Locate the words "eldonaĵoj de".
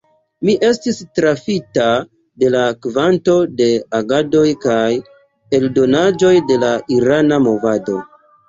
5.59-6.61